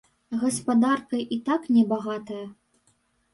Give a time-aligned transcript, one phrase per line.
[0.43, 2.41] Гаспадарка і так небагатая.